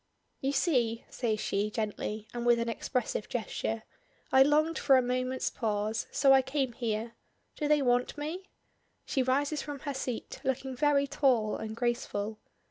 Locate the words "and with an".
2.33-2.67